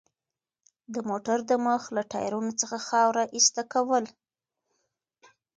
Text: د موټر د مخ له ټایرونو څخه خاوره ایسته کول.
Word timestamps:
د 0.93 0.95
موټر 1.09 1.37
د 1.49 1.51
مخ 1.65 1.81
له 1.95 2.01
ټایرونو 2.11 2.51
څخه 2.61 2.77
خاوره 2.87 3.23
ایسته 3.35 3.61
کول. 3.73 4.05